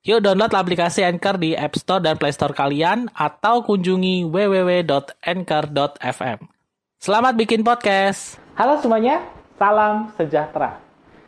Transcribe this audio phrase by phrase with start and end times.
[0.00, 6.38] Yuk download aplikasi Anchor di App Store dan Play Store kalian atau kunjungi www.anchor.fm.
[6.96, 8.40] Selamat bikin podcast.
[8.56, 9.20] Halo semuanya,
[9.60, 10.80] salam sejahtera.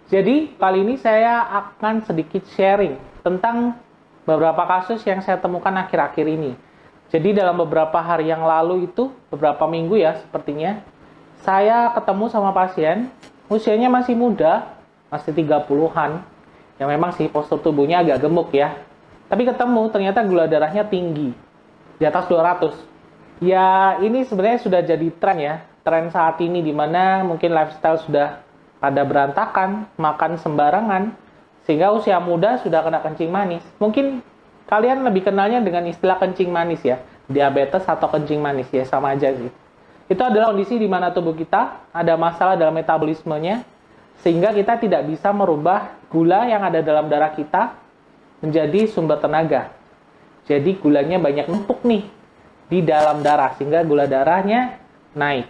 [0.09, 3.77] Jadi kali ini saya akan sedikit sharing tentang
[4.25, 6.57] beberapa kasus yang saya temukan akhir-akhir ini.
[7.13, 10.81] Jadi dalam beberapa hari yang lalu itu, beberapa minggu ya sepertinya,
[11.45, 13.13] saya ketemu sama pasien,
[13.53, 14.65] usianya masih muda,
[15.13, 16.32] masih 30-an,
[16.83, 18.75] yang memang sih postur tubuhnya agak gemuk ya.
[19.31, 21.31] Tapi ketemu ternyata gula darahnya tinggi,
[21.97, 22.75] di atas 200.
[23.39, 25.55] Ya ini sebenarnya sudah jadi tren ya,
[25.87, 28.43] tren saat ini di mana mungkin lifestyle sudah
[28.83, 31.15] pada berantakan, makan sembarangan,
[31.63, 33.63] sehingga usia muda sudah kena kencing manis.
[33.79, 34.21] Mungkin
[34.67, 36.99] kalian lebih kenalnya dengan istilah kencing manis ya,
[37.31, 39.51] diabetes atau kencing manis ya sama aja sih.
[40.11, 43.63] Itu adalah kondisi di mana tubuh kita ada masalah dalam metabolismenya,
[44.21, 47.81] sehingga kita tidak bisa merubah gula yang ada dalam darah kita
[48.45, 49.73] menjadi sumber tenaga.
[50.45, 52.05] Jadi gulanya banyak numpuk nih
[52.69, 54.77] di dalam darah sehingga gula darahnya
[55.17, 55.49] naik.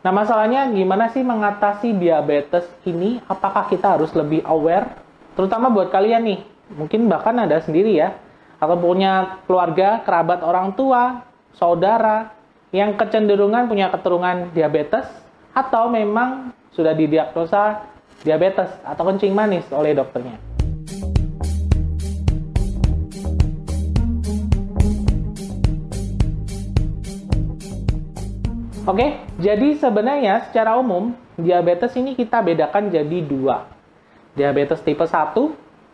[0.00, 3.20] Nah masalahnya gimana sih mengatasi diabetes ini?
[3.28, 4.88] Apakah kita harus lebih aware?
[5.36, 6.40] Terutama buat kalian nih,
[6.72, 8.16] mungkin bahkan ada sendiri ya,
[8.56, 12.32] atau punya keluarga, kerabat orang tua, saudara,
[12.72, 15.04] yang kecenderungan punya keturunan diabetes,
[15.52, 17.89] atau memang sudah didiagnosa
[18.20, 20.36] diabetes atau kencing manis oleh dokternya.
[28.88, 33.70] Oke, jadi sebenarnya secara umum diabetes ini kita bedakan jadi dua.
[34.34, 35.36] Diabetes tipe 1,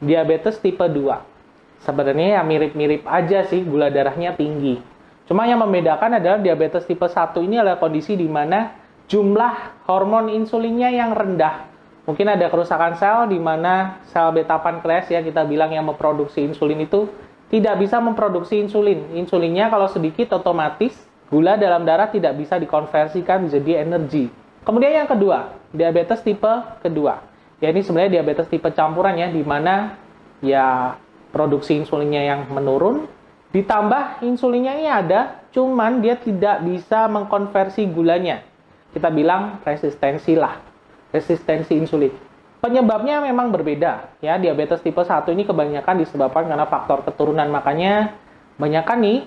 [0.01, 1.85] diabetes tipe 2.
[1.85, 4.81] Sebenarnya ya mirip-mirip aja sih gula darahnya tinggi.
[5.29, 8.73] Cuma yang membedakan adalah diabetes tipe 1 ini adalah kondisi di mana
[9.11, 11.76] jumlah hormon insulinnya yang rendah
[12.07, 16.87] mungkin ada kerusakan sel di mana sel beta pankreas ya kita bilang yang memproduksi insulin
[16.87, 17.11] itu
[17.51, 19.15] tidak bisa memproduksi insulin.
[19.15, 20.95] Insulinnya kalau sedikit otomatis
[21.31, 24.31] gula dalam darah tidak bisa dikonversikan menjadi energi.
[24.67, 26.51] Kemudian yang kedua, diabetes tipe
[26.83, 27.23] kedua.
[27.63, 29.95] Ya ini sebenarnya diabetes tipe campuran ya di mana
[30.43, 30.99] ya
[31.31, 33.07] produksi insulinnya yang menurun
[33.55, 38.43] ditambah insulinnya ini ada cuman dia tidak bisa mengkonversi gulanya.
[38.91, 40.76] Kita bilang resistensi lah
[41.15, 42.13] resistensi insulin.
[42.61, 44.19] Penyebabnya memang berbeda.
[44.19, 47.47] Ya, diabetes tipe 1 ini kebanyakan disebabkan karena faktor keturunan.
[47.53, 48.17] Makanya
[48.57, 49.19] banyak nih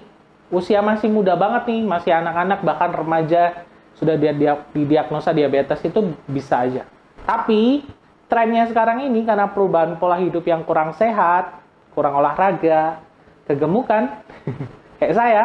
[0.50, 3.64] usia masih muda banget nih, masih anak-anak bahkan remaja
[3.96, 4.18] sudah
[4.74, 6.84] didiagnosa diabetes itu bisa aja.
[7.24, 7.86] Tapi
[8.26, 11.62] trennya sekarang ini karena perubahan pola hidup yang kurang sehat,
[11.94, 13.04] kurang olahraga,
[13.46, 14.20] kegemukan
[14.98, 15.44] kayak saya,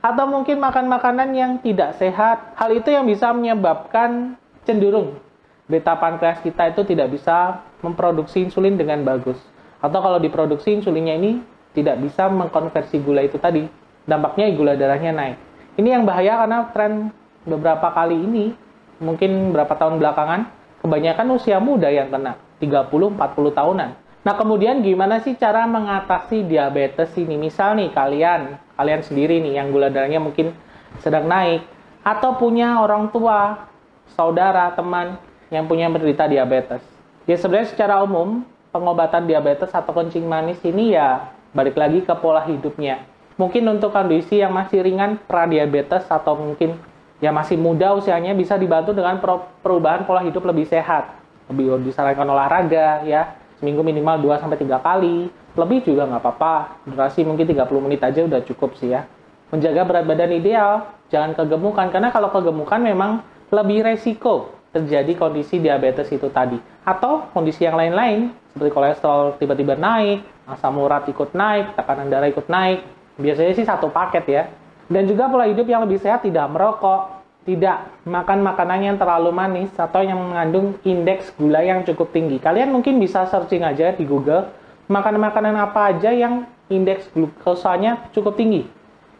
[0.00, 5.18] atau mungkin makan makanan yang tidak sehat, hal itu yang bisa menyebabkan cenderung
[5.66, 9.38] beta pankreas kita itu tidak bisa memproduksi insulin dengan bagus.
[9.82, 11.42] Atau kalau diproduksi insulinnya ini
[11.74, 13.66] tidak bisa mengkonversi gula itu tadi.
[14.06, 15.36] Dampaknya gula darahnya naik.
[15.76, 17.10] Ini yang bahaya karena tren
[17.44, 18.54] beberapa kali ini,
[19.02, 20.40] mungkin berapa tahun belakangan,
[20.80, 23.18] kebanyakan usia muda yang kena, 30-40
[23.52, 23.90] tahunan.
[24.26, 27.36] Nah kemudian gimana sih cara mengatasi diabetes ini?
[27.36, 30.56] Misal nih kalian, kalian sendiri nih yang gula darahnya mungkin
[31.02, 31.66] sedang naik,
[32.06, 33.68] atau punya orang tua,
[34.14, 35.18] saudara, teman
[35.50, 36.82] yang punya menderita diabetes.
[37.26, 42.44] Ya sebenarnya secara umum pengobatan diabetes atau kencing manis ini ya balik lagi ke pola
[42.44, 43.02] hidupnya.
[43.36, 46.76] Mungkin untuk kondisi yang masih ringan pradiabetes atau mungkin
[47.20, 49.20] yang masih muda usianya bisa dibantu dengan
[49.60, 51.16] perubahan pola hidup lebih sehat.
[51.48, 55.28] Lebih disarankan olahraga ya, seminggu minimal 2 sampai 3 kali.
[55.56, 59.08] Lebih juga nggak apa-apa, durasi mungkin 30 menit aja udah cukup sih ya.
[59.48, 66.12] Menjaga berat badan ideal, jangan kegemukan karena kalau kegemukan memang lebih resiko terjadi kondisi diabetes
[66.12, 66.60] itu tadi.
[66.84, 72.46] Atau kondisi yang lain-lain, seperti kolesterol tiba-tiba naik, asam urat ikut naik, tekanan darah ikut
[72.52, 72.84] naik.
[73.16, 74.42] Biasanya sih satu paket ya.
[74.86, 77.16] Dan juga pola hidup yang lebih sehat tidak merokok,
[77.48, 82.38] tidak makan makanan yang terlalu manis atau yang mengandung indeks gula yang cukup tinggi.
[82.38, 84.46] Kalian mungkin bisa searching aja di Google,
[84.86, 88.66] makanan-makanan apa aja yang indeks glukosanya cukup tinggi.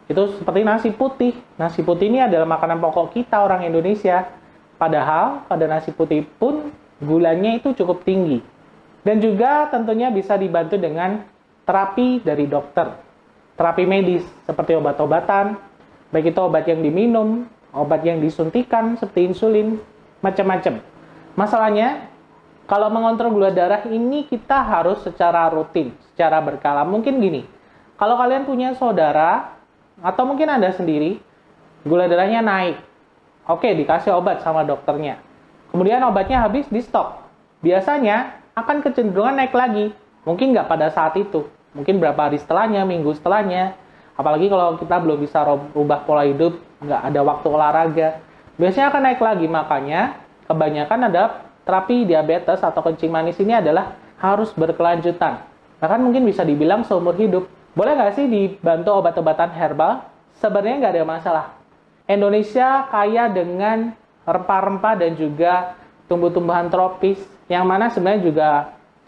[0.07, 1.35] Itu seperti nasi putih.
[1.59, 4.27] Nasi putih ini adalah makanan pokok kita orang Indonesia
[4.77, 6.69] Padahal pada nasi putih pun
[7.01, 8.41] gulanya itu cukup tinggi.
[9.01, 11.25] Dan juga tentunya bisa dibantu dengan
[11.65, 12.93] terapi dari dokter.
[13.57, 15.57] Terapi medis seperti obat-obatan,
[16.13, 19.81] baik itu obat yang diminum, obat yang disuntikan seperti insulin,
[20.21, 20.81] macam-macam.
[21.33, 22.09] Masalahnya,
[22.67, 26.83] kalau mengontrol gula darah ini kita harus secara rutin, secara berkala.
[26.83, 27.47] Mungkin gini,
[27.95, 29.55] kalau kalian punya saudara
[30.03, 31.17] atau mungkin Anda sendiri,
[31.87, 32.77] gula darahnya naik.
[33.47, 35.23] Oke, dikasih obat sama dokternya.
[35.71, 37.23] Kemudian obatnya habis di stop.
[37.63, 39.95] Biasanya akan kecenderungan naik lagi.
[40.27, 41.47] Mungkin nggak pada saat itu.
[41.71, 43.79] Mungkin berapa hari setelahnya, minggu setelahnya.
[44.19, 48.09] Apalagi kalau kita belum bisa rubah pola hidup, nggak ada waktu olahraga.
[48.59, 49.45] Biasanya akan naik lagi.
[49.47, 50.01] Makanya
[50.51, 51.23] kebanyakan ada
[51.63, 55.39] terapi diabetes atau kencing manis ini adalah harus berkelanjutan.
[55.79, 57.47] Bahkan mungkin bisa dibilang seumur hidup.
[57.77, 60.03] Boleh nggak sih dibantu obat-obatan herbal?
[60.41, 61.45] Sebenarnya nggak ada masalah.
[62.07, 63.91] Indonesia kaya dengan
[64.23, 65.75] rempah-rempah dan juga
[66.07, 67.19] tumbuh-tumbuhan tropis
[67.51, 68.49] yang mana sebenarnya juga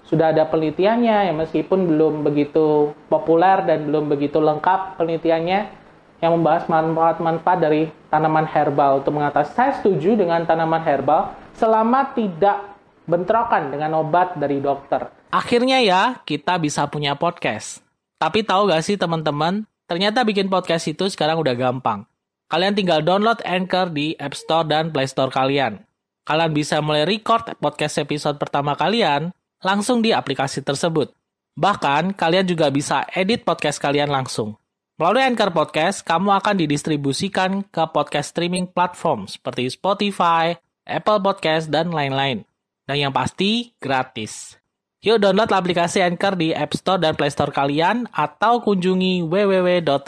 [0.07, 5.79] sudah ada penelitiannya ya meskipun belum begitu populer dan belum begitu lengkap penelitiannya
[6.19, 9.55] yang membahas manfaat-manfaat dari tanaman herbal untuk mengatasi.
[9.55, 12.75] Saya setuju dengan tanaman herbal selama tidak
[13.07, 15.07] bentrokan dengan obat dari dokter.
[15.31, 17.79] Akhirnya ya, kita bisa punya podcast.
[18.19, 22.03] Tapi tahu gak sih teman-teman, ternyata bikin podcast itu sekarang udah gampang.
[22.49, 25.85] Kalian tinggal download Anchor di App Store dan Play Store kalian.
[26.25, 29.29] Kalian bisa mulai record podcast episode pertama kalian
[29.61, 31.13] langsung di aplikasi tersebut.
[31.53, 34.57] Bahkan, kalian juga bisa edit podcast kalian langsung.
[34.97, 40.57] Melalui Anchor Podcast, kamu akan didistribusikan ke podcast streaming platform seperti Spotify,
[40.89, 42.49] Apple Podcast, dan lain-lain.
[42.89, 44.57] Dan yang pasti, gratis.
[45.05, 49.99] Yuk download aplikasi Anchor di App Store dan Play Store kalian atau kunjungi www.anchor.fm.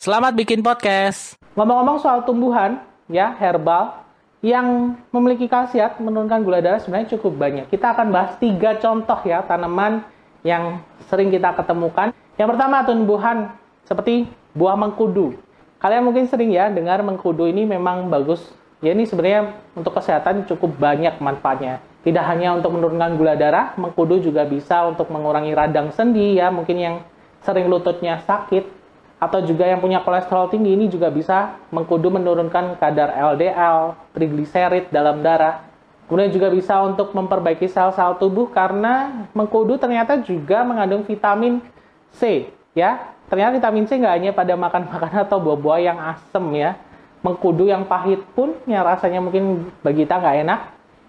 [0.00, 1.36] Selamat bikin podcast.
[1.52, 4.00] Ngomong-ngomong soal tumbuhan, ya herbal
[4.40, 7.68] yang memiliki khasiat menurunkan gula darah sebenarnya cukup banyak.
[7.68, 10.00] Kita akan bahas tiga contoh ya tanaman
[10.40, 10.80] yang
[11.12, 12.16] sering kita ketemukan.
[12.40, 13.52] Yang pertama tumbuhan
[13.84, 14.24] seperti
[14.56, 15.36] buah mengkudu.
[15.84, 18.40] Kalian mungkin sering ya dengar mengkudu ini memang bagus.
[18.80, 21.84] Ya ini sebenarnya untuk kesehatan cukup banyak manfaatnya.
[22.08, 26.80] Tidak hanya untuk menurunkan gula darah, mengkudu juga bisa untuk mengurangi radang sendi ya, mungkin
[26.80, 26.96] yang
[27.44, 28.79] sering lututnya sakit
[29.20, 35.20] atau juga yang punya kolesterol tinggi ini juga bisa mengkudu menurunkan kadar LDL, trigliserid dalam
[35.20, 35.68] darah.
[36.08, 41.60] Kemudian juga bisa untuk memperbaiki sel-sel tubuh karena mengkudu ternyata juga mengandung vitamin
[42.16, 43.14] C, ya.
[43.30, 46.74] Ternyata vitamin C nggak hanya pada makan-makan atau buah-buah yang asem ya.
[47.20, 50.60] Mengkudu yang pahit pun yang rasanya mungkin bagi kita nggak enak,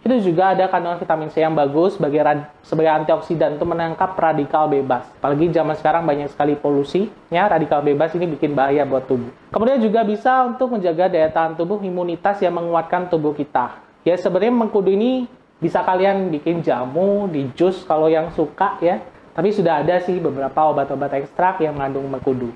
[0.01, 2.25] itu juga ada kandungan vitamin C yang bagus sebagai
[2.65, 5.05] sebagai antioksidan untuk menangkap radikal bebas.
[5.21, 9.29] Apalagi zaman sekarang banyak sekali polusi, ya radikal bebas ini bikin bahaya buat tubuh.
[9.53, 13.77] Kemudian juga bisa untuk menjaga daya tahan tubuh, imunitas yang menguatkan tubuh kita.
[14.01, 15.29] Ya sebenarnya mengkudu ini
[15.61, 19.05] bisa kalian bikin jamu, di jus kalau yang suka ya.
[19.31, 22.49] Tapi sudah ada sih beberapa obat-obat ekstrak yang mengandung mengkudu.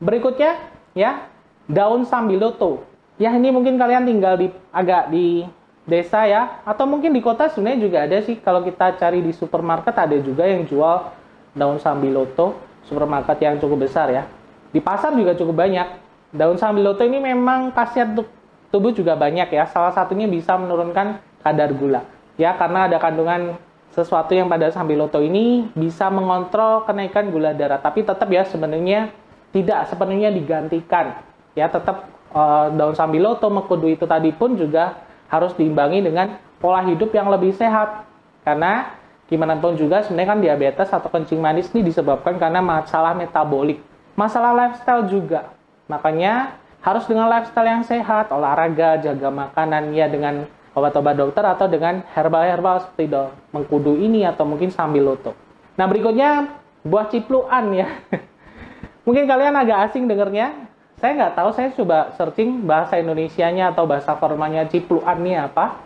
[0.00, 0.58] Berikutnya
[0.96, 1.28] ya
[1.68, 2.88] daun sambiloto.
[3.20, 5.44] Ya ini mungkin kalian tinggal di agak di
[5.86, 6.60] desa ya.
[6.66, 8.36] Atau mungkin di kota sebenarnya juga ada sih.
[8.42, 11.14] Kalau kita cari di supermarket ada juga yang jual
[11.56, 14.26] daun sambiloto supermarket yang cukup besar ya.
[14.74, 16.04] Di pasar juga cukup banyak.
[16.34, 18.28] Daun sambiloto ini memang khasiat untuk
[18.68, 19.64] tubuh juga banyak ya.
[19.70, 22.04] Salah satunya bisa menurunkan kadar gula.
[22.36, 23.56] Ya karena ada kandungan
[23.96, 27.80] sesuatu yang pada sambiloto ini bisa mengontrol kenaikan gula darah.
[27.80, 29.08] Tapi tetap ya sebenarnya
[29.54, 31.24] tidak sepenuhnya digantikan.
[31.56, 37.12] Ya tetap uh, daun sambiloto mengkudu itu tadi pun juga harus diimbangi dengan pola hidup
[37.12, 38.06] yang lebih sehat.
[38.46, 38.94] Karena
[39.26, 43.82] gimana pun juga sebenarnya kan diabetes atau kencing manis ini disebabkan karena masalah metabolik.
[44.16, 45.52] Masalah lifestyle juga.
[45.86, 46.56] Makanya
[46.86, 52.84] harus dengan lifestyle yang sehat, olahraga, jaga makanan ya dengan obat-obat dokter atau dengan herbal-herbal
[52.84, 55.32] seperti do, mengkudu ini atau mungkin sambil loto.
[55.74, 56.52] Nah berikutnya
[56.84, 57.88] buah cipluan ya.
[59.08, 60.65] mungkin kalian agak asing dengernya,
[60.96, 65.76] saya nggak tahu, saya coba searching bahasa Indonesianya atau bahasa formalnya cipluan ini apa.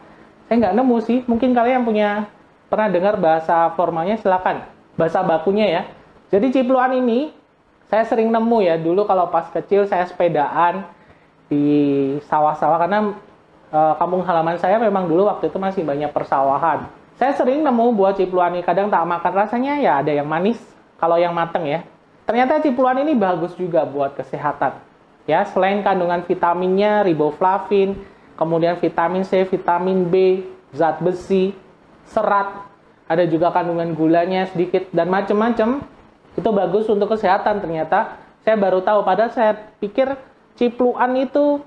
[0.47, 1.19] Saya nggak nemu sih.
[1.27, 2.31] Mungkin kalian punya
[2.71, 4.63] pernah dengar bahasa formalnya, silakan.
[4.95, 5.83] Bahasa bakunya ya.
[6.31, 7.35] Jadi cipluan ini
[7.91, 8.79] saya sering nemu ya.
[8.79, 10.87] Dulu kalau pas kecil saya sepedaan
[11.51, 13.11] di sawah-sawah karena
[13.67, 16.87] e, kampung halaman saya memang dulu waktu itu masih banyak persawahan.
[17.19, 18.63] Saya sering nemu buah cipluan ini.
[18.63, 20.63] Kadang tak makan rasanya ya ada yang manis.
[21.03, 21.83] Kalau yang mateng ya.
[22.31, 24.90] Ternyata cipluan ini bagus juga buat kesehatan
[25.31, 27.95] Ya, selain kandungan vitaminnya, riboflavin,
[28.35, 30.43] kemudian vitamin C, vitamin B,
[30.75, 31.55] zat besi,
[32.11, 32.67] serat,
[33.07, 35.87] ada juga kandungan gulanya sedikit dan macam-macam.
[36.35, 38.19] Itu bagus untuk kesehatan ternyata.
[38.43, 40.19] Saya baru tahu padahal saya pikir
[40.59, 41.63] cipluan itu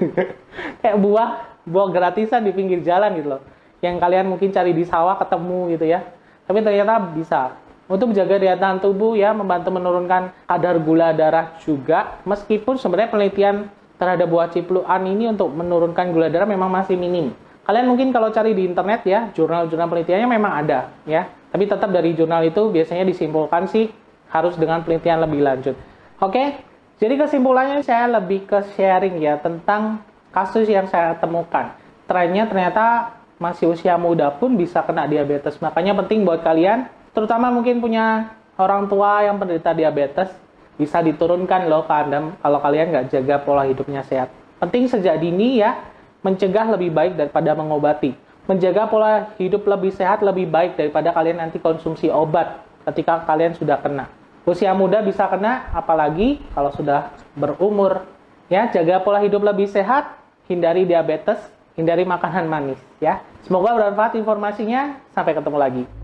[0.80, 3.42] kayak buah buah gratisan di pinggir jalan gitu loh.
[3.84, 6.00] Yang kalian mungkin cari di sawah ketemu gitu ya.
[6.48, 7.52] Tapi ternyata bisa
[7.84, 12.20] untuk menjaga daya tahan tubuh ya, membantu menurunkan kadar gula darah juga.
[12.24, 13.68] Meskipun sebenarnya penelitian
[14.00, 17.36] terhadap buah cipluan ini untuk menurunkan gula darah memang masih minim.
[17.64, 21.28] Kalian mungkin kalau cari di internet ya, jurnal-jurnal penelitiannya memang ada ya.
[21.52, 23.88] Tapi tetap dari jurnal itu biasanya disimpulkan sih
[24.28, 25.76] harus dengan penelitian lebih lanjut.
[26.20, 26.60] Oke,
[26.98, 30.02] jadi kesimpulannya saya lebih ke sharing ya tentang
[30.34, 31.76] kasus yang saya temukan.
[32.04, 35.58] Trennya ternyata masih usia muda pun bisa kena diabetes.
[35.62, 40.30] Makanya penting buat kalian, terutama mungkin punya orang tua yang penderita diabetes,
[40.74, 44.28] bisa diturunkan loh ke Anda kalau kalian nggak jaga pola hidupnya sehat.
[44.58, 45.78] Penting sejak dini ya,
[46.26, 48.14] mencegah lebih baik daripada mengobati.
[48.44, 53.80] Menjaga pola hidup lebih sehat lebih baik daripada kalian nanti konsumsi obat ketika kalian sudah
[53.80, 54.10] kena.
[54.44, 58.04] Usia muda bisa kena, apalagi kalau sudah berumur.
[58.52, 61.40] Ya, jaga pola hidup lebih sehat, hindari diabetes,
[61.72, 62.80] hindari makanan manis.
[63.00, 65.00] Ya, semoga bermanfaat informasinya.
[65.16, 66.03] Sampai ketemu lagi.